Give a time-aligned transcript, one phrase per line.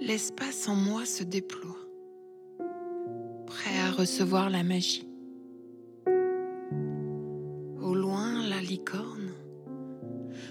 [0.00, 1.76] L'espace en moi se déploie,
[3.46, 5.08] prêt à recevoir la magie.
[7.80, 9.32] Au loin, la licorne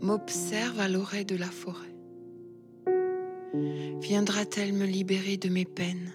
[0.00, 1.96] m'observe à l'oreille de la forêt.
[4.00, 6.12] Viendra-t-elle me libérer de mes peines?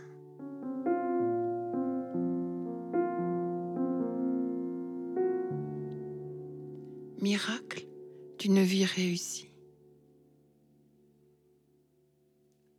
[7.22, 7.88] Miracle
[8.40, 9.55] d'une vie réussie.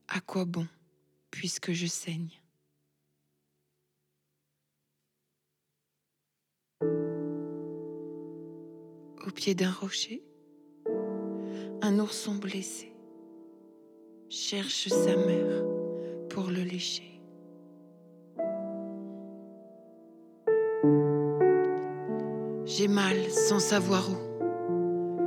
[0.09, 0.67] À quoi bon
[1.31, 2.31] puisque je saigne?
[9.27, 10.23] Au pied d'un rocher,
[11.83, 12.93] un ourson blessé
[14.29, 15.65] cherche sa mère
[16.31, 17.21] pour le lécher.
[22.65, 24.17] J'ai mal sans savoir où.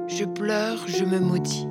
[0.08, 1.68] Je pleure, je me maudis.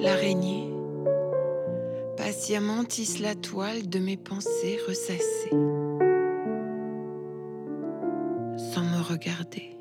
[0.00, 0.72] L'araignée
[2.16, 5.50] patiemment tisse la toile de mes pensées ressassées,
[8.56, 9.76] sans me regarder.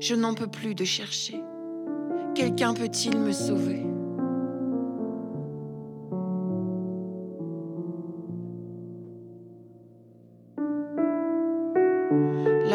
[0.00, 1.40] Je n'en peux plus de chercher.
[2.34, 3.89] Quelqu'un peut-il me sauver?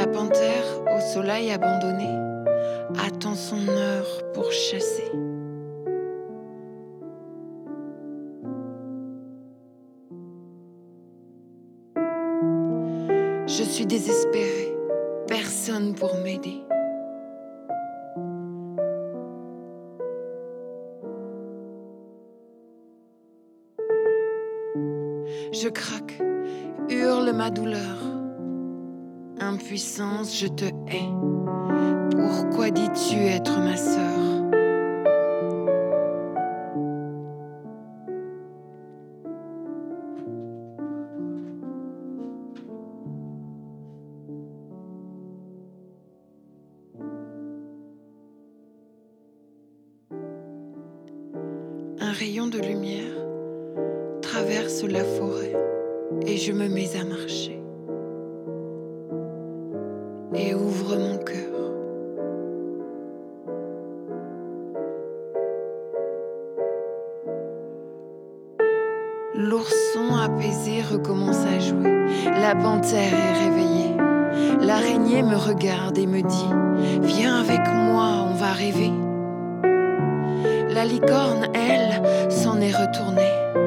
[0.06, 2.08] La panthère, au soleil abandonné,
[3.03, 5.11] attend son heure pour chasser.
[13.48, 14.78] Je suis désespérée,
[15.28, 16.61] personne pour m'aider.
[25.52, 26.22] Je craque,
[26.89, 28.24] hurle ma douleur.
[29.40, 31.10] Impuissance, je te hais.
[32.12, 34.02] Pourquoi dis-tu être ma sœur?
[52.00, 53.04] Un rayon de lumière
[54.22, 55.54] traverse la forêt
[56.26, 57.55] et je me mets à marcher
[60.38, 61.36] et ouvre mon cœur.
[69.36, 71.94] L'ourson apaisé recommence à jouer.
[72.42, 73.96] La panthère est réveillée.
[74.62, 76.50] L'araignée me regarde et me dit
[77.02, 78.92] Viens avec moi, on va rêver.
[80.73, 83.64] La licorne, elle, s'en est retournée.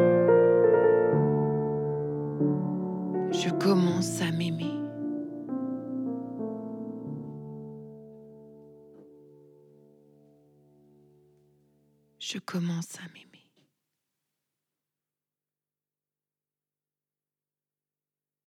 [12.31, 13.28] Je commence à m'aimer.